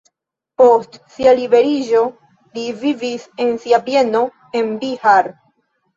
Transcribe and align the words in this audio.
Post 0.59 0.95
sia 1.15 1.33
liberiĝo 1.39 2.01
li 2.57 2.63
vivis 2.85 3.27
en 3.45 3.53
sia 3.67 3.81
bieno 3.91 4.23
en 4.63 4.73
Bihar. 4.85 5.35